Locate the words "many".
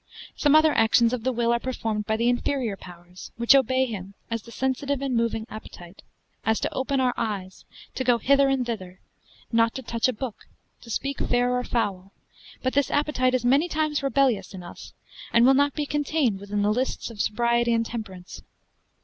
13.45-13.67